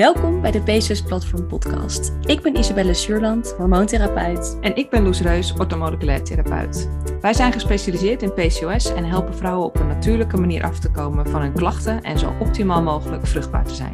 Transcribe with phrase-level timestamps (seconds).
[0.00, 2.12] Welkom bij de PCOS Platform Podcast.
[2.24, 4.58] Ik ben Isabelle Suurland, hormoontherapeut.
[4.60, 6.88] En ik ben Loes Reus, orthomoleculair therapeut.
[7.20, 11.26] Wij zijn gespecialiseerd in PCOS en helpen vrouwen op een natuurlijke manier af te komen
[11.26, 13.92] van hun klachten en zo optimaal mogelijk vruchtbaar te zijn.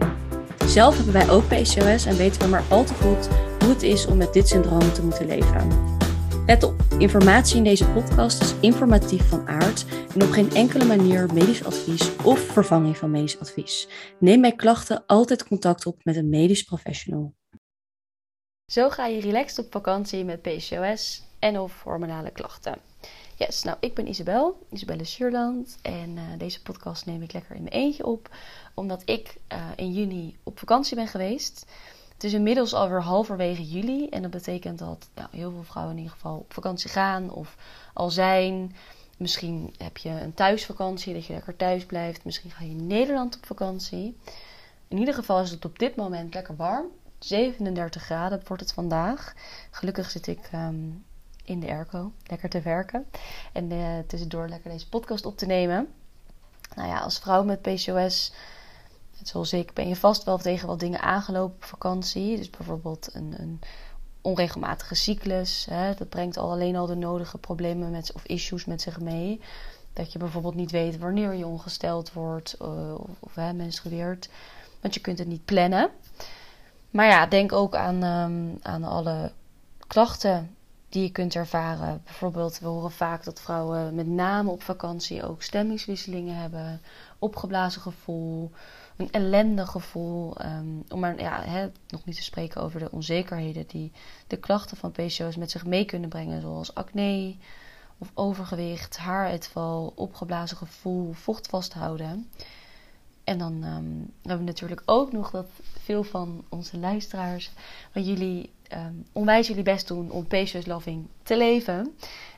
[0.66, 3.28] Zelf hebben wij ook PCOS en weten we maar al te goed
[3.60, 5.68] hoe het is om met dit syndroom te moeten leven.
[6.46, 11.32] Let op, informatie in deze podcast is informatief van aard en op geen enkele manier
[11.32, 13.88] medisch advies of vervanging van medisch advies.
[14.18, 17.34] Neem bij klachten altijd contact op met een medisch professional.
[18.72, 22.78] Zo ga je relaxed op vakantie met PCOS en of hormonale klachten.
[23.36, 27.62] Yes, nou ik ben Isabel, Isabelle Schuurland en uh, deze podcast neem ik lekker in
[27.62, 28.36] mijn eentje op,
[28.74, 31.66] omdat ik uh, in juni op vakantie ben geweest.
[32.16, 34.08] Het is inmiddels alweer halverwege juli.
[34.08, 37.56] En dat betekent dat nou, heel veel vrouwen in ieder geval op vakantie gaan of
[37.92, 38.76] al zijn.
[39.16, 42.24] Misschien heb je een thuisvakantie, dat je lekker thuis blijft.
[42.24, 44.16] Misschien ga je in Nederland op vakantie.
[44.88, 46.86] In ieder geval is het op dit moment lekker warm.
[47.18, 49.34] 37 graden wordt het vandaag.
[49.70, 51.04] Gelukkig zit ik um,
[51.44, 53.06] in de airco, lekker te werken.
[53.52, 55.88] En uh, tussendoor lekker deze podcast op te nemen.
[56.74, 58.32] Nou ja, als vrouw met PCOS
[59.22, 62.36] zoals ik ben je vast wel tegen wat dingen aangelopen op vakantie.
[62.36, 63.60] Dus bijvoorbeeld een, een
[64.20, 65.66] onregelmatige cyclus.
[65.70, 69.40] Hè, dat brengt al alleen al de nodige problemen met, of issues met zich mee.
[69.92, 74.28] Dat je bijvoorbeeld niet weet wanneer je ongesteld wordt uh, of, of hè, menstrueert.
[74.80, 75.90] Want je kunt het niet plannen.
[76.90, 79.32] Maar ja, denk ook aan, um, aan alle
[79.86, 80.56] klachten
[80.88, 82.00] die je kunt ervaren.
[82.04, 86.80] Bijvoorbeeld, we horen vaak dat vrouwen met name op vakantie ook stemmingswisselingen hebben,
[87.18, 88.50] opgeblazen gevoel,
[88.96, 90.44] een ellendig gevoel.
[90.44, 93.92] Um, om maar ja, hè, nog niet te spreken over de onzekerheden die
[94.26, 97.36] de klachten van PCOS met zich mee kunnen brengen, zoals acne
[97.98, 102.30] of overgewicht, haaruitval, opgeblazen gevoel, vocht vasthouden.
[103.24, 105.46] En dan um, hebben we natuurlijk ook nog dat
[105.82, 107.50] veel van onze luisteraars,
[107.90, 111.96] van jullie um, onwijs jullie best doen om PCOS loving te leven.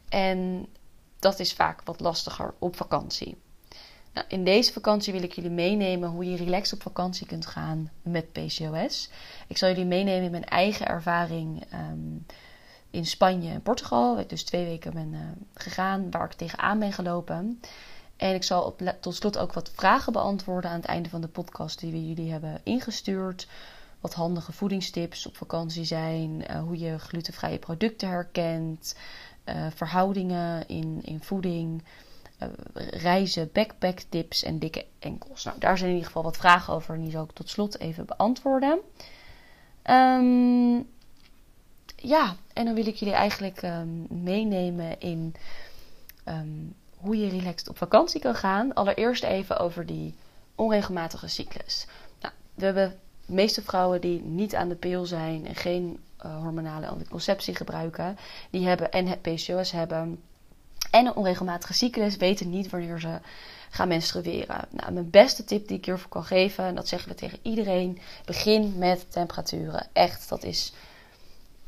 [0.09, 0.67] En
[1.19, 3.37] dat is vaak wat lastiger op vakantie.
[4.19, 7.91] Nou, in deze vakantie wil ik jullie meenemen hoe je relaxed op vakantie kunt gaan
[8.03, 9.11] met PCOS.
[9.47, 12.27] Ik zal jullie meenemen in mijn eigen ervaring um,
[12.91, 14.15] in Spanje en Portugal.
[14.15, 15.21] Waar ik dus twee weken ben uh,
[15.55, 17.61] gegaan, waar ik tegenaan ben gelopen.
[18.17, 21.81] En ik zal tot slot ook wat vragen beantwoorden aan het einde van de podcast
[21.81, 23.49] die we jullie hebben ingestuurd.
[24.01, 28.97] Wat handige voedingstips op vakantie zijn, uh, hoe je glutenvrije producten herkent,
[29.45, 31.83] uh, verhoudingen in, in voeding.
[32.43, 32.49] Uh,
[32.91, 35.45] reizen, backpack tips en dikke enkels.
[35.45, 37.79] Nou, daar zijn in ieder geval wat vragen over en die zal ik tot slot
[37.79, 38.79] even beantwoorden.
[39.85, 40.89] Um,
[41.97, 45.35] ja, en dan wil ik jullie eigenlijk um, meenemen in
[46.29, 48.75] um, hoe je relaxed op vakantie kan gaan.
[48.75, 50.15] Allereerst even over die
[50.55, 51.87] onregelmatige cyclus.
[52.21, 56.37] Nou, we hebben de meeste vrouwen die niet aan de pil zijn en geen uh,
[56.37, 58.19] hormonale anticonceptie gebruiken,
[58.51, 60.23] die hebben en PCOS hebben
[60.91, 63.19] en een onregelmatige cyclus, weten niet wanneer ze
[63.71, 64.65] gaan menstrueren.
[64.71, 67.99] Nou, mijn beste tip die ik hiervoor kan geven, en dat zeggen we tegen iedereen,
[68.25, 69.87] begin met temperaturen.
[69.93, 70.73] Echt, dat is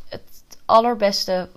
[0.08, 0.22] het
[0.64, 1.48] allerbeste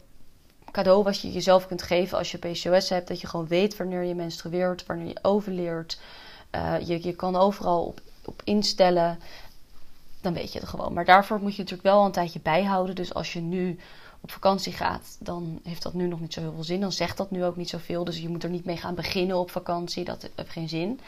[0.71, 3.07] cadeau wat je jezelf kunt geven als je PCOS hebt.
[3.07, 5.99] Dat je gewoon weet wanneer je menstrueert, wanneer je overleert.
[6.55, 9.19] Uh, je, je kan overal op, op instellen.
[10.21, 10.93] Dan weet je het gewoon.
[10.93, 12.95] Maar daarvoor moet je natuurlijk wel een tijdje bijhouden.
[12.95, 13.79] Dus als je nu
[14.23, 16.81] op vakantie gaat, dan heeft dat nu nog niet zo heel veel zin.
[16.81, 18.03] Dan zegt dat nu ook niet zoveel.
[18.03, 20.03] Dus je moet er niet mee gaan beginnen op vakantie.
[20.03, 20.99] Dat heeft geen zin.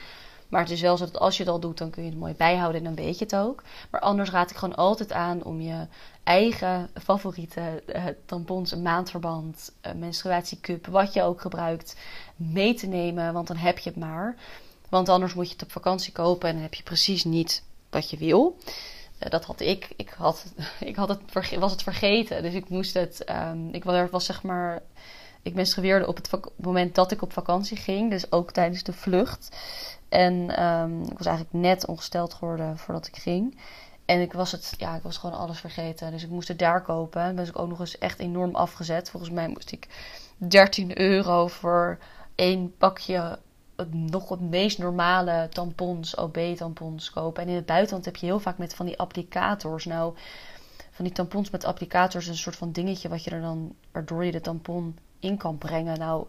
[0.49, 2.19] Maar het is wel zo dat als je het al doet, dan kun je het
[2.19, 3.63] mooi bijhouden en dan weet je het ook.
[3.89, 5.87] Maar anders raad ik gewoon altijd aan om je
[6.23, 11.95] eigen favoriete uh, tampons, maandverband, een menstruatiecup, wat je ook gebruikt,
[12.35, 13.33] mee te nemen.
[13.33, 14.35] Want dan heb je het maar.
[14.89, 18.09] Want anders moet je het op vakantie kopen en dan heb je precies niet wat
[18.09, 18.57] je wil.
[19.23, 19.89] Uh, dat had ik.
[19.95, 20.45] Ik, had,
[20.79, 22.43] ik had het, was het vergeten.
[22.43, 23.29] Dus ik moest het.
[23.29, 24.81] Um, ik was zeg maar.
[25.41, 28.09] Ik menstrueerde op het moment dat ik op vakantie ging.
[28.09, 29.57] Dus ook tijdens de vlucht.
[30.09, 33.57] En um, ik was eigenlijk net ongesteld geworden voordat ik ging.
[34.05, 36.11] En ik was, het, ja, ik was gewoon alles vergeten.
[36.11, 37.21] Dus ik moest het daar kopen.
[37.21, 39.09] En ben ik ook nog eens echt enorm afgezet.
[39.09, 39.87] Volgens mij moest ik
[40.37, 41.97] 13 euro voor
[42.35, 43.39] één pakje
[43.91, 47.43] nog het meest normale tampons, OB-tampons kopen.
[47.43, 49.85] En in het buitenland heb je heel vaak met van die applicators.
[49.85, 50.13] Nou,
[50.91, 54.31] van die tampons met applicators, een soort van dingetje wat je er dan, waardoor je
[54.31, 55.99] de tampon in kan brengen.
[55.99, 56.27] Nou,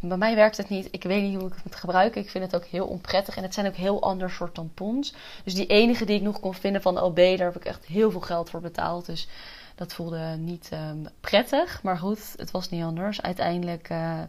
[0.00, 0.88] bij mij werkt het niet.
[0.90, 2.20] Ik weet niet hoe ik het moet gebruiken.
[2.20, 3.36] Ik vind het ook heel onprettig.
[3.36, 5.14] En het zijn ook heel ander soort tampons.
[5.44, 8.10] Dus die enige die ik nog kon vinden van OB, daar heb ik echt heel
[8.10, 9.06] veel geld voor betaald.
[9.06, 9.28] Dus
[9.74, 11.82] dat voelde niet um, prettig.
[11.82, 13.22] Maar goed, het was niet anders.
[13.22, 14.20] Uiteindelijk uh,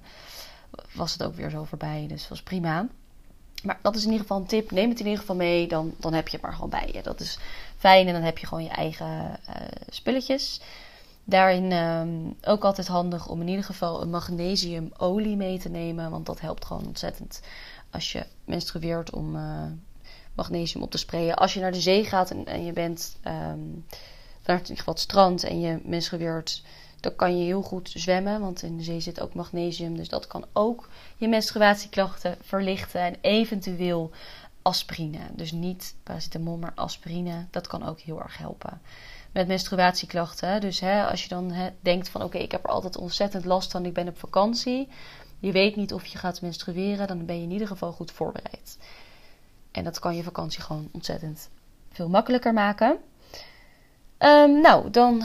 [0.93, 2.05] was het ook weer zo voorbij.
[2.07, 2.87] Dus was prima.
[3.63, 4.71] Maar dat is in ieder geval een tip.
[4.71, 5.67] Neem het in ieder geval mee.
[5.67, 7.01] Dan, dan heb je het maar gewoon bij je.
[7.01, 7.39] Dat is
[7.77, 8.07] fijn.
[8.07, 9.55] En dan heb je gewoon je eigen uh,
[9.89, 10.61] spulletjes.
[11.23, 16.11] Daarin um, ook altijd handig om in ieder geval een magnesiumolie mee te nemen.
[16.11, 17.41] Want dat helpt gewoon ontzettend
[17.93, 19.65] als je menstrueert om uh,
[20.33, 21.35] magnesium op te sprayen.
[21.35, 23.85] Als je naar de zee gaat en, je bent um,
[24.45, 26.63] naar het strand en je menstrueert,
[27.03, 28.41] dan kan je heel goed zwemmen.
[28.41, 29.97] Want in de zee zit ook magnesium.
[29.97, 33.01] Dus dat kan ook je menstruatieklachten verlichten.
[33.01, 34.11] En eventueel
[34.61, 35.19] aspirine.
[35.31, 37.45] Dus niet paracetamol, maar aspirine.
[37.49, 38.81] Dat kan ook heel erg helpen
[39.31, 40.61] met menstruatieklachten.
[40.61, 43.71] Dus hè, als je dan hè, denkt van oké, ik heb er altijd ontzettend last
[43.71, 44.87] van, ik ben op vakantie.
[45.39, 48.77] Je weet niet of je gaat menstrueren, dan ben je in ieder geval goed voorbereid.
[49.71, 51.49] En dat kan je vakantie gewoon ontzettend
[51.91, 52.97] veel makkelijker maken.
[54.23, 55.23] Um, nou, dan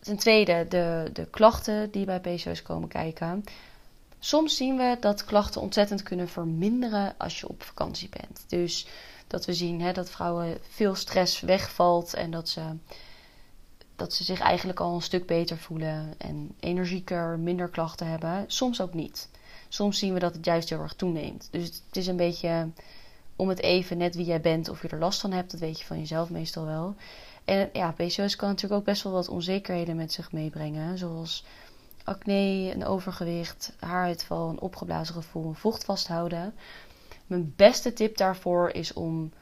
[0.00, 3.44] ten tweede de, de klachten die bij PCOS komen kijken.
[4.18, 8.44] Soms zien we dat klachten ontzettend kunnen verminderen als je op vakantie bent.
[8.48, 8.86] Dus
[9.26, 12.62] dat we zien hè, dat vrouwen veel stress wegvalt en dat ze
[13.96, 18.44] dat ze zich eigenlijk al een stuk beter voelen en energieker, minder klachten hebben.
[18.46, 19.28] Soms ook niet.
[19.68, 21.48] Soms zien we dat het juist heel erg toeneemt.
[21.50, 22.68] Dus het is een beetje
[23.36, 25.50] om het even net wie jij bent of je er last van hebt.
[25.50, 26.94] Dat weet je van jezelf meestal wel.
[27.46, 30.98] En ja, PCOS kan natuurlijk ook best wel wat onzekerheden met zich meebrengen.
[30.98, 31.44] Zoals
[32.04, 36.54] acne, een overgewicht, haaruitval, een opgeblazen gevoel, vocht vasthouden.
[37.26, 39.32] Mijn beste tip daarvoor is om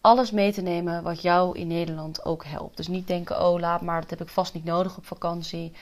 [0.00, 2.76] alles mee te nemen wat jou in Nederland ook helpt.
[2.76, 5.72] Dus niet denken, oh laat maar, dat heb ik vast niet nodig op vakantie.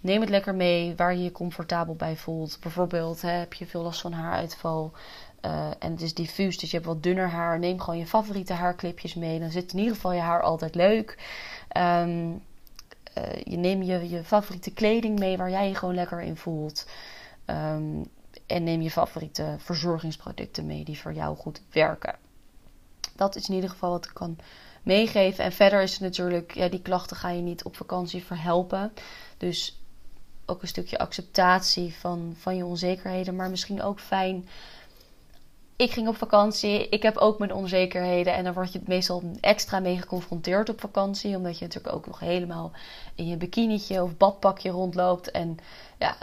[0.00, 2.58] Neem het lekker mee waar je je comfortabel bij voelt.
[2.60, 4.92] Bijvoorbeeld hè, heb je veel last van haaruitval
[5.44, 7.58] uh, en het is diffuus, dus je hebt wat dunner haar.
[7.58, 9.40] Neem gewoon je favoriete haarclipjes mee.
[9.40, 11.18] Dan zit in ieder geval je haar altijd leuk.
[11.76, 12.42] Um,
[13.44, 16.86] je neemt je, je favoriete kleding mee waar jij je gewoon lekker in voelt.
[17.46, 18.08] Um,
[18.46, 22.16] en neem je favoriete verzorgingsproducten mee die voor jou goed werken.
[23.16, 24.38] Dat is in ieder geval wat ik kan
[24.82, 25.44] meegeven.
[25.44, 28.92] En verder is het natuurlijk, ja, die klachten ga je niet op vakantie verhelpen.
[29.36, 29.80] Dus
[30.46, 33.36] ook een stukje acceptatie van, van je onzekerheden.
[33.36, 34.48] Maar misschien ook fijn.
[35.76, 36.88] Ik ging op vakantie.
[36.88, 38.34] Ik heb ook mijn onzekerheden.
[38.34, 41.36] En dan word je meestal extra mee geconfronteerd op vakantie.
[41.36, 42.72] Omdat je natuurlijk ook nog helemaal
[43.14, 45.30] in je bikinietje of badpakje rondloopt.
[45.30, 45.58] En
[45.98, 46.16] ja,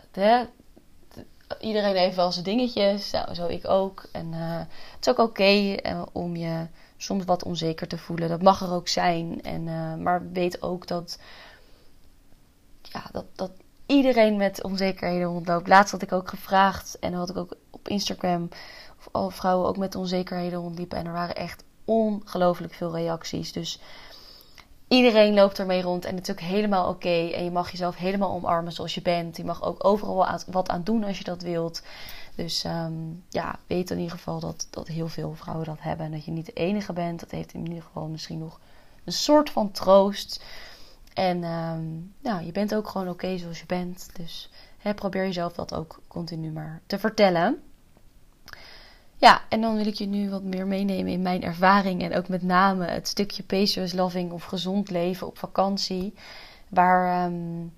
[1.59, 3.13] iedereen heeft wel zijn dingetjes.
[3.33, 4.07] Zo ik ook.
[4.11, 4.57] En uh,
[4.95, 8.29] het is ook oké uh, om je soms wat onzeker te voelen.
[8.29, 9.41] Dat mag er ook zijn.
[9.43, 11.19] En, uh, maar weet ook dat,
[12.81, 13.51] ja, dat, dat
[13.85, 15.67] iedereen met onzekerheden rondloopt.
[15.67, 16.99] Laatst had ik ook gevraagd.
[16.99, 18.49] En had ik ook op Instagram.
[19.11, 20.97] Vrouwen ook met onzekerheden rondliepen.
[20.97, 23.51] En er waren echt ongelooflijk veel reacties.
[23.51, 23.79] Dus
[24.87, 27.29] iedereen loopt ermee rond en het is ook helemaal oké.
[27.29, 29.37] En je mag jezelf helemaal omarmen zoals je bent.
[29.37, 31.81] Je mag ook overal wat aan doen als je dat wilt.
[32.35, 36.05] Dus um, ja, weet in ieder geval dat, dat heel veel vrouwen dat hebben.
[36.05, 37.19] En dat je niet de enige bent.
[37.19, 38.59] Dat heeft in ieder geval misschien nog
[39.03, 40.43] een soort van troost.
[41.13, 42.13] En um,
[42.45, 44.09] je bent ook gewoon oké zoals je bent.
[44.13, 47.61] Dus hè, probeer jezelf dat ook continu maar te vertellen.
[49.21, 52.01] Ja, en dan wil ik je nu wat meer meenemen in mijn ervaring.
[52.01, 56.13] En ook met name het stukje PCOS loving of gezond leven op vakantie.
[56.69, 57.73] Waar, um,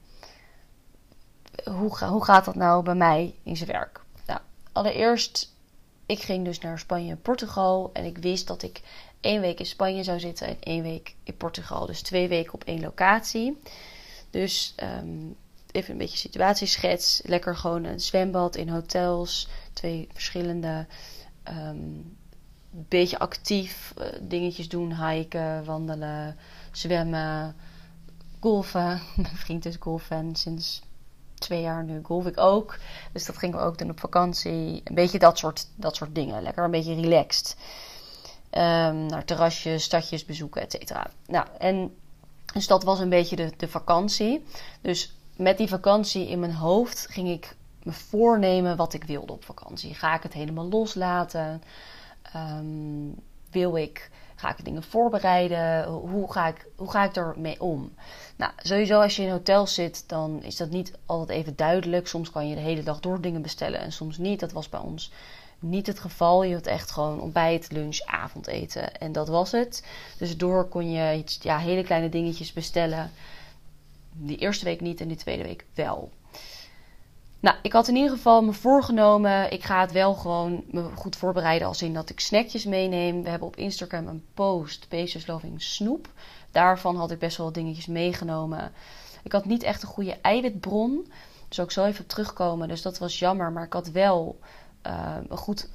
[1.64, 4.02] hoe, hoe gaat dat nou bij mij in zijn werk?
[4.26, 4.40] Nou,
[4.72, 5.54] allereerst,
[6.06, 7.90] ik ging dus naar Spanje en Portugal.
[7.94, 8.82] En ik wist dat ik
[9.22, 11.86] één week in Spanje zou zitten en één week in Portugal.
[11.86, 13.62] Dus twee weken op één locatie.
[14.30, 15.36] Dus um,
[15.72, 17.22] even een beetje situatieschets.
[17.26, 19.48] Lekker gewoon een zwembad in hotels.
[19.74, 20.86] Twee verschillende
[21.44, 22.18] een
[22.72, 25.08] beetje actief uh, dingetjes doen.
[25.08, 26.38] Hiken, wandelen,
[26.72, 27.56] zwemmen,
[28.40, 29.02] golfen.
[29.16, 30.82] Mijn vriend is golfen sinds
[31.44, 32.78] twee jaar nu golf ik ook.
[33.12, 34.82] Dus dat gingen we ook doen op vakantie.
[34.84, 36.42] Een beetje dat soort, dat soort dingen.
[36.42, 37.56] Lekker een beetje relaxed.
[38.52, 41.08] Um, naar terrasjes, stadjes bezoeken, et cetera.
[41.28, 41.96] Nou, en
[42.54, 44.46] dus dat was een beetje de, de vakantie.
[44.82, 49.44] Dus met die vakantie in mijn hoofd ging ik me voornemen wat ik wilde op
[49.44, 49.94] vakantie.
[49.94, 51.62] Ga ik het helemaal loslaten?
[52.36, 53.16] Um,
[53.52, 55.86] wil ik, ga ik dingen voorbereiden?
[55.86, 57.94] Hoe ga ik, hoe ga ik ermee om?
[58.36, 62.08] Nou, sowieso als je in hotel zit, dan is dat niet altijd even duidelijk.
[62.08, 64.40] Soms kan je de hele dag door dingen bestellen en soms niet.
[64.40, 65.12] Dat was bij ons
[65.60, 66.44] niet het geval.
[66.44, 69.88] Je had echt gewoon ontbijt, lunch, avondeten en dat was het.
[70.18, 73.12] Dus door kon je ja, hele kleine dingetjes bestellen.
[74.12, 76.12] Die eerste week niet en die tweede week wel.
[77.44, 79.52] Nou, ik had in ieder geval me voorgenomen.
[79.52, 81.68] Ik ga het wel gewoon me goed voorbereiden.
[81.68, 83.24] Als in dat ik snackjes meeneem.
[83.24, 84.90] We hebben op Instagram een post.
[84.90, 86.08] Basis Loving Snoep.
[86.52, 88.72] Daarvan had ik best wel dingetjes meegenomen.
[89.24, 91.12] Ik had niet echt een goede eiwitbron.
[91.48, 92.68] Dus ook zo even terugkomen.
[92.68, 93.52] Dus dat was jammer.
[93.52, 94.40] Maar ik had wel
[94.88, 95.70] uh, goed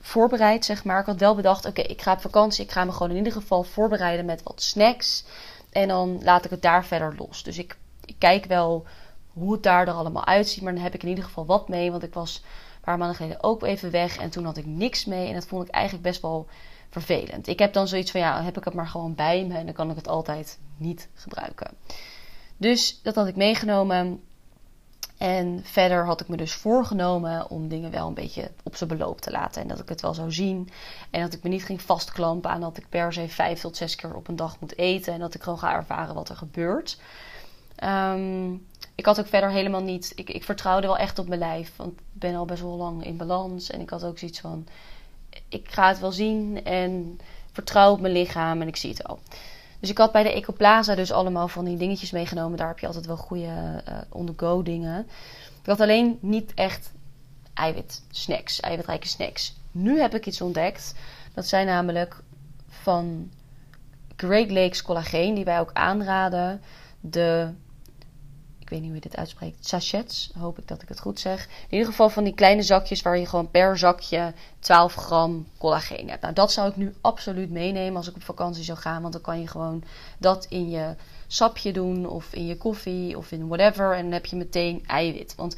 [0.00, 1.00] voorbereid, zeg maar.
[1.00, 2.64] Ik had wel bedacht, oké, ik ga op vakantie.
[2.64, 5.24] Ik ga me gewoon in ieder geval voorbereiden met wat snacks.
[5.70, 7.42] En dan laat ik het daar verder los.
[7.42, 7.76] Dus ik
[8.18, 8.86] kijk wel
[9.36, 10.62] hoe het daar er allemaal uitziet.
[10.62, 11.90] Maar dan heb ik in ieder geval wat mee.
[11.90, 14.16] Want ik was een paar maanden geleden ook even weg.
[14.16, 15.28] En toen had ik niks mee.
[15.28, 16.46] En dat vond ik eigenlijk best wel
[16.90, 17.46] vervelend.
[17.46, 19.58] Ik heb dan zoiets van, ja, heb ik het maar gewoon bij me.
[19.58, 21.70] En dan kan ik het altijd niet gebruiken.
[22.56, 24.20] Dus dat had ik meegenomen.
[25.18, 29.20] En verder had ik me dus voorgenomen om dingen wel een beetje op zijn beloop
[29.20, 29.62] te laten.
[29.62, 30.70] En dat ik het wel zou zien.
[31.10, 33.94] En dat ik me niet ging vastklampen aan dat ik per se vijf tot zes
[33.94, 35.12] keer op een dag moet eten.
[35.12, 36.98] En dat ik gewoon ga ervaren wat er gebeurt.
[37.76, 38.54] Ehm,
[38.96, 40.12] ik had ook verder helemaal niet.
[40.14, 41.72] Ik, ik vertrouwde wel echt op mijn lijf.
[41.76, 43.70] Want ik ben al best wel lang in balans.
[43.70, 44.66] En ik had ook zoiets van:
[45.48, 46.64] ik ga het wel zien.
[46.64, 47.20] En
[47.52, 48.60] vertrouw op mijn lichaam.
[48.60, 49.18] En ik zie het wel.
[49.80, 52.58] Dus ik had bij de Ecoplaza dus allemaal van die dingetjes meegenomen.
[52.58, 55.06] Daar heb je altijd wel goede uh, on-the-go dingen.
[55.60, 56.92] Ik had alleen niet echt
[57.54, 59.56] eiwit snacks, eiwitrijke snacks.
[59.70, 60.94] Nu heb ik iets ontdekt.
[61.34, 62.22] Dat zijn namelijk
[62.68, 63.30] van
[64.16, 66.62] Great Lakes Collageen, die wij ook aanraden.
[67.00, 67.50] De
[68.66, 71.44] ik weet niet hoe je dit uitspreekt, sachets, hoop ik dat ik het goed zeg.
[71.44, 76.08] In ieder geval van die kleine zakjes waar je gewoon per zakje 12 gram collageen
[76.08, 76.22] hebt.
[76.22, 79.22] Nou, dat zou ik nu absoluut meenemen als ik op vakantie zou gaan, want dan
[79.22, 79.82] kan je gewoon
[80.18, 80.94] dat in je
[81.26, 85.34] sapje doen of in je koffie of in whatever en dan heb je meteen eiwit.
[85.34, 85.56] Want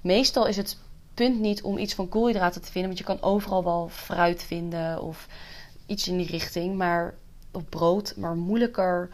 [0.00, 0.78] meestal is het
[1.14, 5.02] punt niet om iets van koolhydraten te vinden, want je kan overal wel fruit vinden
[5.02, 5.28] of
[5.86, 7.14] iets in die richting, maar
[7.52, 9.10] op brood, maar moeilijker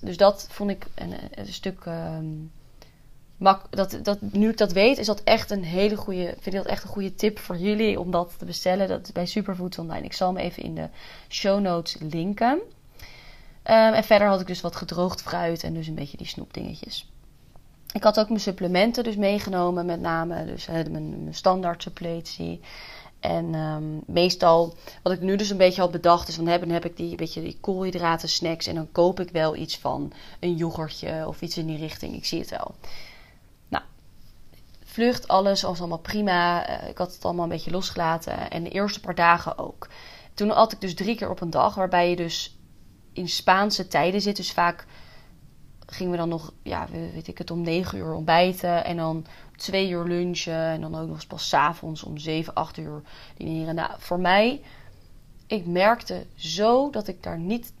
[0.00, 1.84] Dus dat vond ik een, een stuk.
[1.84, 2.52] Um,
[3.36, 6.26] mak dat, dat, nu ik dat weet, is dat echt een hele goede.
[6.26, 8.88] Vind ik dat echt een goede tip voor jullie om dat te bestellen.
[8.88, 10.04] Dat bij Superfoods Online.
[10.04, 10.88] Ik zal hem even in de
[11.28, 12.60] show notes linken.
[13.64, 17.10] Um, en verder had ik dus wat gedroogd fruit en dus een beetje die snoepdingetjes.
[17.92, 22.60] Ik had ook mijn supplementen dus meegenomen, met name dus, mijn, mijn standaard suppletie.
[23.20, 26.84] En um, meestal, wat ik nu dus een beetje had bedacht, is van hebben, heb
[26.84, 28.66] ik die, beetje die koolhydraten snacks.
[28.66, 32.14] En dan koop ik wel iets van een yoghurtje of iets in die richting.
[32.14, 32.74] Ik zie het wel.
[33.68, 33.84] Nou,
[34.84, 36.68] vlucht, alles was allemaal prima.
[36.68, 38.50] Uh, ik had het allemaal een beetje losgelaten.
[38.50, 39.88] En de eerste paar dagen ook.
[40.34, 42.56] Toen at ik dus drie keer op een dag, waarbij je dus
[43.12, 44.36] in Spaanse tijden zit.
[44.36, 44.86] Dus vaak
[45.86, 48.84] gingen we dan nog, ja, weet ik het, om negen uur ontbijten.
[48.84, 49.26] En dan
[49.60, 50.54] twee uur lunchen.
[50.54, 53.02] En dan ook nog eens pas s avonds om 7, 8 uur
[53.36, 53.74] dineren.
[53.74, 54.60] Nou, voor mij,
[55.46, 57.72] ik merkte zo dat ik daar niet,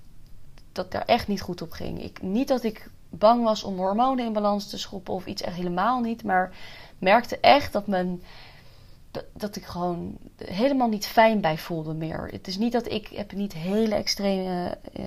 [0.72, 2.02] dat daar echt niet goed op ging.
[2.02, 5.56] Ik, niet dat ik bang was om hormonen in balans te schoppen of iets echt
[5.56, 6.24] helemaal niet.
[6.24, 6.52] Maar
[6.98, 8.22] merkte echt dat mijn
[9.32, 12.28] dat, ik gewoon helemaal niet fijn bij voelde meer.
[12.32, 15.06] Het is niet dat ik heb niet hele extreme uh,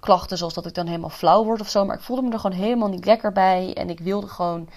[0.00, 2.38] klachten zoals dat ik dan helemaal flauw word of zo, maar ik voelde me er
[2.38, 4.68] gewoon helemaal niet lekker bij en ik wilde gewoon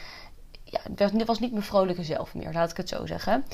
[0.71, 3.45] ja, het was niet mijn vrolijke zelf meer, laat ik het zo zeggen.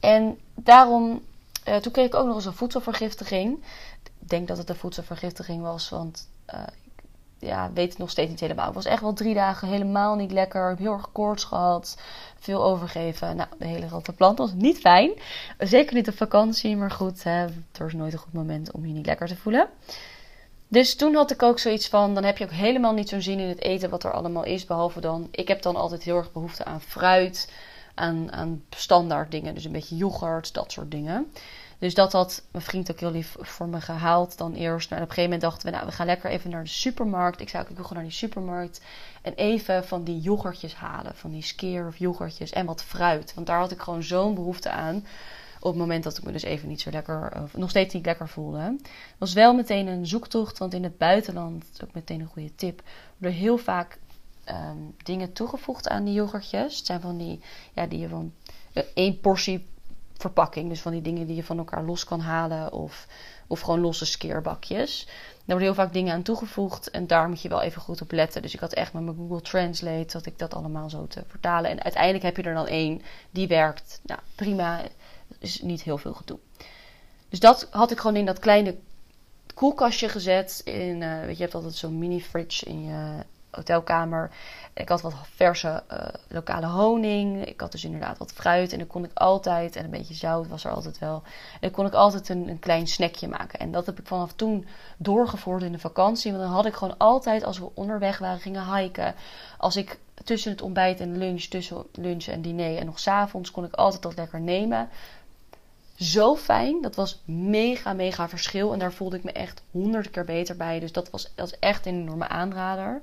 [0.00, 1.22] En daarom,
[1.68, 3.64] uh, toen kreeg ik ook nog eens een voedselvergiftiging.
[4.02, 6.28] Ik denk dat het een voedselvergiftiging was, want
[6.84, 7.02] ik
[7.38, 8.68] ja, weet het nog steeds niet helemaal.
[8.68, 10.62] Ik was echt wel drie dagen helemaal niet lekker.
[10.62, 11.98] Ik heb heel erg koorts gehad,
[12.38, 13.36] veel overgeven.
[13.36, 15.10] Nou, de hele grote plant was niet fijn.
[15.58, 18.92] Zeker niet op vakantie, maar goed, hè, er is nooit een goed moment om je
[18.92, 19.68] niet lekker te voelen.
[20.68, 23.38] Dus toen had ik ook zoiets van, dan heb je ook helemaal niet zo'n zin
[23.38, 24.64] in het eten wat er allemaal is.
[24.64, 27.52] Behalve dan, ik heb dan altijd heel erg behoefte aan fruit,
[27.94, 29.54] aan, aan standaard dingen.
[29.54, 31.32] Dus een beetje yoghurt, dat soort dingen.
[31.78, 34.90] Dus dat had mijn vriend ook heel lief voor me gehaald dan eerst.
[34.90, 36.68] Nou, en op een gegeven moment dachten we, nou, we gaan lekker even naar de
[36.68, 37.40] supermarkt.
[37.40, 38.80] Ik ook, ik gewoon naar die supermarkt.
[39.22, 41.14] En even van die yoghurtjes halen.
[41.14, 43.34] Van die skeer of yoghurtjes en wat fruit.
[43.34, 45.06] Want daar had ik gewoon zo'n behoefte aan
[45.66, 48.06] op het moment dat ik me dus even niet zo lekker, of nog steeds niet
[48.06, 48.76] lekker voelde.
[49.18, 52.82] Was wel meteen een zoektocht, want in het buitenland, ook meteen een goede tip,
[53.16, 53.98] worden heel vaak
[54.44, 56.76] ehm, dingen toegevoegd aan die yoghurtjes.
[56.76, 57.40] Het zijn van die,
[57.72, 58.32] ja, die je van
[58.72, 59.66] uh, één portie
[60.14, 63.06] verpakking, dus van die dingen die je van elkaar los kan halen of,
[63.46, 65.04] of gewoon losse skeerbakjes.
[65.06, 68.12] Daar worden heel vaak dingen aan toegevoegd en daar moet je wel even goed op
[68.12, 68.42] letten.
[68.42, 71.70] Dus ik had echt met mijn Google Translate dat ik dat allemaal zo te vertalen.
[71.70, 74.00] En uiteindelijk heb je er dan één die werkt.
[74.04, 74.80] Nou, prima
[75.38, 76.38] is niet heel veel gedoe.
[77.28, 78.76] Dus dat had ik gewoon in dat kleine
[79.54, 80.60] koelkastje gezet.
[80.64, 84.30] In, uh, weet je, hebt altijd zo'n mini fridge in je hotelkamer.
[84.74, 87.46] Ik had wat verse uh, lokale honing.
[87.46, 88.72] Ik had dus inderdaad wat fruit.
[88.72, 91.22] En dan kon ik altijd, en een beetje zout was er altijd wel.
[91.52, 93.58] En dan kon ik altijd een, een klein snackje maken.
[93.58, 94.66] En dat heb ik vanaf toen
[94.96, 96.32] doorgevoerd in de vakantie.
[96.32, 99.14] Want dan had ik gewoon altijd, als we onderweg waren, gingen hiken.
[99.58, 103.64] Als ik tussen het ontbijt en lunch, tussen lunch en diner en nog s'avonds, kon
[103.64, 104.88] ik altijd dat lekker nemen
[105.96, 106.82] zo fijn.
[106.82, 108.72] Dat was mega, mega verschil.
[108.72, 110.80] En daar voelde ik me echt honderd keer beter bij.
[110.80, 113.00] Dus dat was, dat echt een enorme aanrader.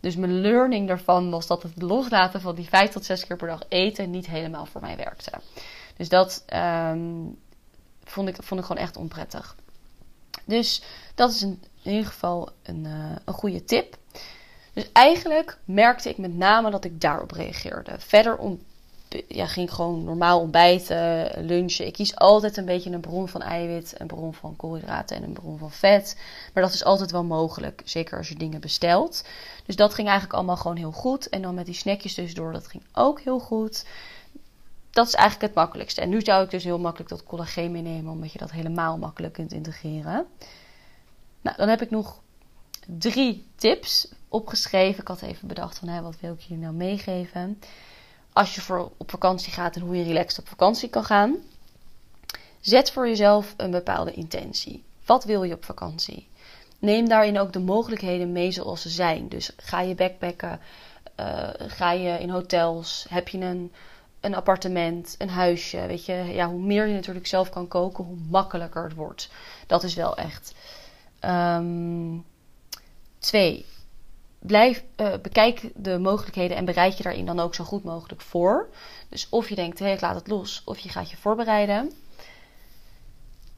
[0.00, 3.48] Dus mijn learning daarvan was dat het loslaten van die vijf tot zes keer per
[3.48, 5.30] dag eten niet helemaal voor mij werkte.
[5.96, 7.00] Dus dat ehm,
[8.04, 9.56] vond, ik, vond ik gewoon echt onprettig.
[10.44, 10.82] Dus
[11.14, 13.96] dat is in, ieder geval een, uh, een goede tip.
[14.72, 17.94] Dus eigenlijk merkte ik met name dat ik daarop reageerde.
[17.98, 18.36] Verder
[19.28, 21.86] ja, ging gewoon normaal ontbijten, lunchen.
[21.86, 25.32] Ik kies altijd een beetje een bron van eiwit, een bron van koolhydraten en een
[25.32, 26.16] bron van vet.
[26.54, 29.24] Maar dat is altijd wel mogelijk, zeker als je dingen bestelt.
[29.66, 31.28] Dus dat ging eigenlijk allemaal gewoon heel goed.
[31.28, 33.84] En dan met die snackjes tussendoor, dat ging ook heel goed.
[34.90, 36.00] Dat is eigenlijk het makkelijkste.
[36.00, 39.32] En nu zou ik dus heel makkelijk dat collageen meenemen, omdat je dat helemaal makkelijk
[39.32, 40.26] kunt integreren.
[41.40, 42.20] Nou, dan heb ik nog
[42.86, 45.00] drie tips opgeschreven.
[45.00, 47.58] Ik had even bedacht van, hé, wat wil ik jullie nou meegeven?
[48.38, 51.36] Als je voor op vakantie gaat en hoe je relaxed op vakantie kan gaan.
[52.60, 54.84] Zet voor jezelf een bepaalde intentie.
[55.06, 56.28] Wat wil je op vakantie?
[56.78, 59.28] Neem daarin ook de mogelijkheden mee zoals ze zijn.
[59.28, 60.60] Dus ga je backpacken,
[61.20, 63.72] uh, ga je in hotels, heb je een,
[64.20, 65.86] een appartement, een huisje.
[65.86, 69.28] Weet je, ja, hoe meer je natuurlijk zelf kan koken, hoe makkelijker het wordt.
[69.66, 70.54] Dat is wel echt.
[71.24, 72.24] Um,
[73.18, 73.66] twee,
[74.38, 78.68] blijf, uh, bekijk de mogelijkheden en bereid je daarin dan ook zo goed mogelijk voor.
[79.08, 81.92] Dus of je denkt, hey, ik laat het los, of je gaat je voorbereiden.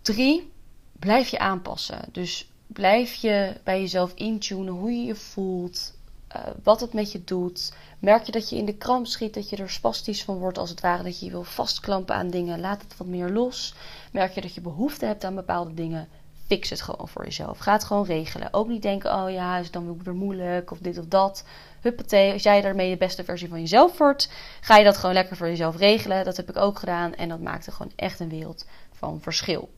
[0.02, 0.52] Drie,
[0.92, 2.04] blijf je aanpassen.
[2.12, 5.92] Dus blijf je bij jezelf intunen hoe je je voelt,
[6.36, 7.72] uh, wat het met je doet.
[7.98, 10.70] Merk je dat je in de kramp schiet, dat je er spastisch van wordt als
[10.70, 13.74] het ware, dat je je wil vastklampen aan dingen, laat het wat meer los.
[14.12, 16.08] Merk je dat je behoefte hebt aan bepaalde dingen,
[16.50, 17.58] fix het gewoon voor jezelf.
[17.58, 18.52] Ga het gewoon regelen.
[18.52, 21.44] Ook niet denken, oh ja, is dan weer moeilijk of dit of dat.
[21.80, 24.30] Huppatee, als jij daarmee de beste versie van jezelf wordt,
[24.60, 26.24] ga je dat gewoon lekker voor jezelf regelen.
[26.24, 29.68] Dat heb ik ook gedaan en dat maakte gewoon echt een wereld van verschil.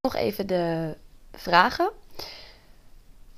[0.00, 0.96] Nog even de
[1.32, 1.90] vragen.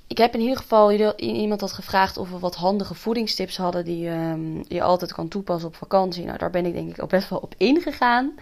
[0.06, 4.08] Ik heb in ieder geval iemand had gevraagd of we wat handige voedingstips hadden die
[4.08, 6.24] um, je altijd kan toepassen op vakantie.
[6.24, 8.34] Nou, daar ben ik denk ik ook best wel op ingegaan.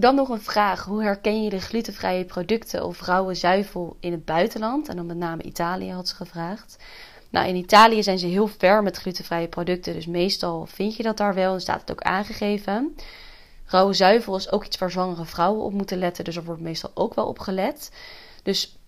[0.00, 0.84] Dan nog een vraag.
[0.84, 4.88] Hoe herken je de glutenvrije producten of rauwe zuivel in het buitenland?
[4.88, 6.76] En dan met name Italië had ze gevraagd.
[7.30, 9.94] Nou, in Italië zijn ze heel ver met glutenvrije producten.
[9.94, 12.96] Dus meestal vind je dat daar wel en staat het ook aangegeven.
[13.64, 16.24] Rauwe zuivel is ook iets waar zwangere vrouwen op moeten letten.
[16.24, 17.90] Dus er wordt meestal ook wel op gelet.
[18.42, 18.78] Dus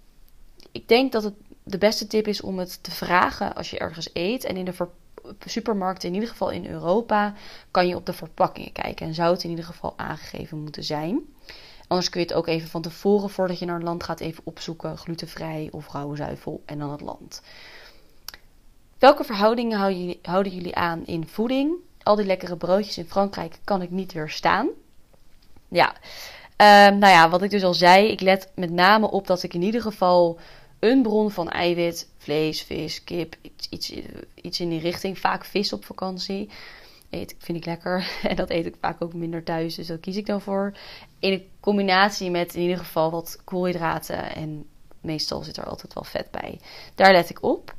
[0.73, 4.11] ik denk dat het de beste tip is om het te vragen als je ergens
[4.13, 4.45] eet.
[4.45, 4.73] En in de
[5.47, 7.35] supermarkten, in ieder geval in Europa,
[7.71, 9.07] kan je op de verpakkingen kijken.
[9.07, 11.21] En zou het in ieder geval aangegeven moeten zijn.
[11.87, 14.43] Anders kun je het ook even van tevoren, voordat je naar een land gaat, even
[14.47, 14.99] opzoeken.
[14.99, 17.43] Glutenvrij of rauwe zuivel en dan het land.
[18.99, 19.79] Welke verhoudingen
[20.23, 21.75] houden jullie aan in voeding?
[22.03, 24.69] Al die lekkere broodjes in Frankrijk kan ik niet weerstaan.
[25.69, 29.43] Ja, uh, nou ja, wat ik dus al zei, ik let met name op dat
[29.43, 30.39] ik in ieder geval
[30.83, 33.37] een bron van eiwit, vlees, vis, kip,
[33.71, 33.93] iets,
[34.35, 35.19] iets in die richting.
[35.19, 36.51] Vaak vis op vakantie.
[37.11, 38.09] Eet, vind ik lekker.
[38.29, 39.75] En dat eet ik vaak ook minder thuis.
[39.75, 40.73] Dus dat kies ik dan voor.
[41.19, 44.35] In combinatie met in ieder geval wat koolhydraten.
[44.35, 44.67] En
[45.01, 46.61] meestal zit er altijd wel vet bij.
[46.95, 47.75] Daar let ik op.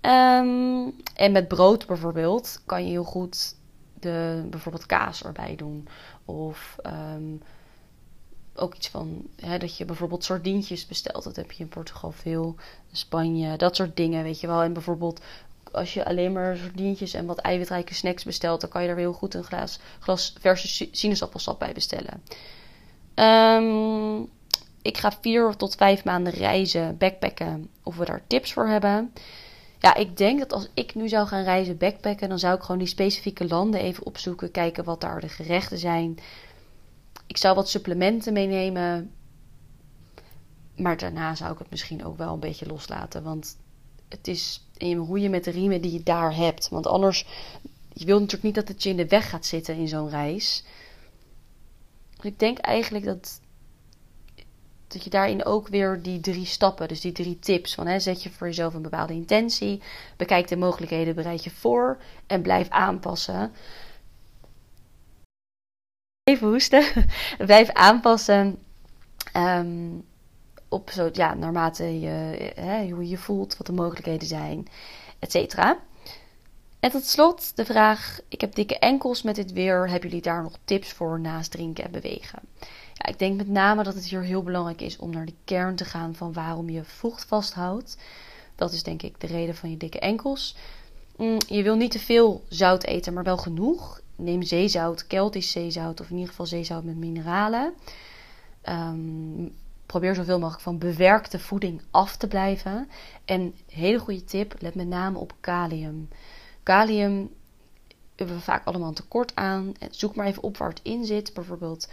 [0.00, 3.54] Um, en met brood bijvoorbeeld kan je heel goed
[4.00, 5.88] de, bijvoorbeeld kaas erbij doen.
[6.24, 7.42] Of um,
[8.58, 11.24] ook iets van hè, dat je bijvoorbeeld sardientjes bestelt.
[11.24, 12.54] Dat heb je in Portugal veel.
[12.92, 14.62] Spanje, dat soort dingen, weet je wel.
[14.62, 15.20] En bijvoorbeeld
[15.72, 19.12] als je alleen maar sardientjes en wat eiwitrijke snacks bestelt, dan kan je daar heel
[19.12, 22.22] goed een glas, glas verse sinaasappelsap bij bestellen.
[23.14, 24.28] Um,
[24.82, 29.12] ik ga vier tot vijf maanden reizen, backpacken, of we daar tips voor hebben.
[29.78, 32.78] Ja, ik denk dat als ik nu zou gaan reizen, backpacken, dan zou ik gewoon
[32.78, 36.18] die specifieke landen even opzoeken, kijken wat daar de gerechten zijn.
[37.28, 39.10] Ik zou wat supplementen meenemen.
[40.76, 43.22] Maar daarna zou ik het misschien ook wel een beetje loslaten.
[43.22, 43.56] Want
[44.08, 46.68] het is in roeien met de riemen die je daar hebt.
[46.68, 47.26] Want anders,
[47.92, 50.64] je wilt natuurlijk niet dat het je in de weg gaat zitten in zo'n reis.
[52.20, 53.40] Ik denk eigenlijk dat,
[54.86, 57.74] dat je daarin ook weer die drie stappen, dus die drie tips.
[57.74, 59.82] Van, hè, zet je voor jezelf een bepaalde intentie.
[60.16, 61.98] Bekijk de mogelijkheden, bereid je voor.
[62.26, 63.52] En blijf aanpassen.
[66.28, 66.84] Even hoesten.
[67.38, 68.58] blijf aanpassen.
[69.36, 70.04] Um,
[70.68, 72.08] op zo, ja, naarmate je,
[72.54, 74.68] hè, hoe je voelt, wat de mogelijkheden zijn,
[75.18, 75.78] et cetera.
[76.80, 79.90] En tot slot de vraag: ik heb dikke enkels met dit weer.
[79.90, 82.38] Hebben jullie daar nog tips voor naast drinken en bewegen?
[82.94, 85.76] Ja, ik denk met name dat het hier heel belangrijk is om naar de kern
[85.76, 87.96] te gaan van waarom je vocht vasthoudt.
[88.54, 90.56] Dat is denk ik de reden van je dikke enkels.
[91.16, 94.00] Mm, je wil niet te veel zout eten, maar wel genoeg.
[94.18, 97.74] Neem zeezout, Keltisch zeezout of in ieder geval zeezout met mineralen.
[98.68, 99.54] Um,
[99.86, 102.88] probeer zoveel mogelijk van bewerkte voeding af te blijven.
[103.24, 106.08] En hele goede tip, let met name op kalium.
[106.62, 107.30] Kalium
[108.16, 109.72] hebben we vaak allemaal een tekort aan.
[109.90, 111.34] Zoek maar even op waar het in zit.
[111.34, 111.88] Bijvoorbeeld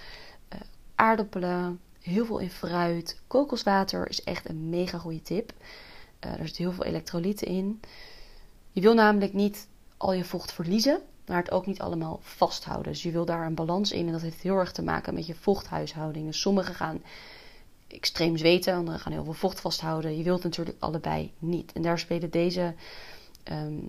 [0.54, 0.60] uh,
[0.96, 3.22] aardappelen, heel veel in fruit.
[3.28, 5.54] Kokoswater is echt een mega goede tip.
[6.20, 7.80] Er zit heel veel elektrolyten in.
[8.72, 12.92] Je wil namelijk niet al je vocht verliezen, maar het ook niet allemaal vasthouden.
[12.92, 15.26] Dus je wil daar een balans in en dat heeft heel erg te maken met
[15.26, 16.36] je vochthuishouding.
[16.36, 17.02] Sommigen gaan
[17.88, 20.18] extreem zweten, anderen gaan heel veel vocht vasthouden.
[20.18, 21.72] Je wilt natuurlijk allebei niet.
[21.74, 22.74] En daar spelen deze,
[23.52, 23.88] um,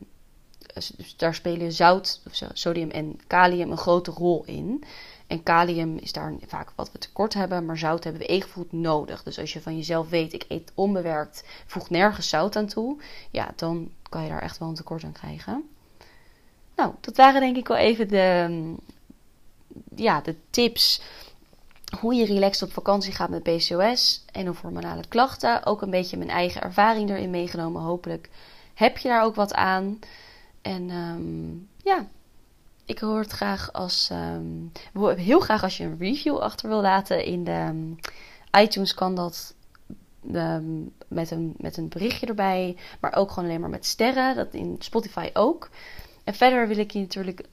[0.75, 2.23] dus daar spelen zout,
[2.53, 4.85] sodium en kalium een grote rol in.
[5.27, 9.23] En kalium is daar vaak wat we tekort hebben, maar zout hebben we evengoed nodig.
[9.23, 13.53] Dus als je van jezelf weet, ik eet onbewerkt, voeg nergens zout aan toe, ja,
[13.57, 15.69] dan kan je daar echt wel een tekort aan krijgen.
[16.77, 18.75] Nou, dat waren denk ik wel even de,
[19.95, 21.01] ja, de tips
[22.01, 25.67] hoe je relaxed op vakantie gaat met PCOS en of hormonale klachten.
[25.67, 27.83] Ook een beetje mijn eigen ervaring erin meegenomen.
[27.83, 28.31] Hopelijk
[28.75, 29.99] heb je daar ook wat aan.
[30.63, 32.07] En um, ja,
[32.85, 34.11] ik hoor het graag als.
[34.13, 34.73] Um,
[35.17, 37.25] heel graag als je een review achter wil laten.
[37.25, 37.99] In de um,
[38.59, 39.55] iTunes kan dat
[41.09, 42.77] met, een, met een berichtje erbij.
[43.01, 44.37] Maar ook gewoon alleen maar met sterren.
[44.37, 45.71] Dat in Spotify ook.
[46.27, 47.45] En verder wil ik je natuurlijk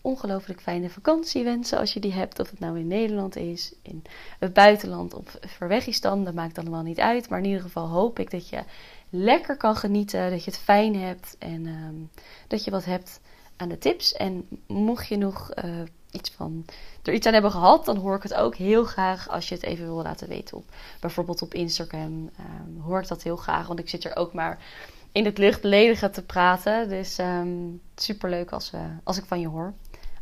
[0.00, 2.40] ongelooflijk fijne vakantie wensen als je die hebt.
[2.40, 4.02] Of het nou in Nederland is, in
[4.38, 6.24] het buitenland of Verwegistan.
[6.24, 7.28] Dat maakt allemaal niet uit.
[7.28, 8.62] Maar in ieder geval hoop ik dat je
[9.10, 10.30] lekker kan genieten.
[10.30, 11.36] Dat je het fijn hebt.
[11.38, 12.10] En
[12.48, 13.20] dat je wat hebt
[13.56, 14.12] aan de tips.
[14.12, 16.64] En mocht je nog uh, iets van
[17.02, 19.64] er iets aan hebben gehad, dan hoor ik het ook heel graag als je het
[19.64, 20.64] even wil laten weten op
[21.00, 22.30] bijvoorbeeld op Instagram.
[22.40, 24.58] Um, hoor ik dat heel graag, want ik zit er ook maar
[25.12, 26.88] in het luchtledige te praten.
[26.88, 27.48] Dus um, ehm,
[27.94, 29.74] super leuk als, uh, als ik van je hoor.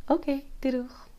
[0.07, 1.10] Oké, okay, doei doeg.